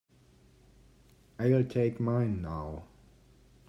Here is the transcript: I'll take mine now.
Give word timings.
I'll 1.37 1.63
take 1.65 1.99
mine 1.99 2.41
now. 2.41 2.85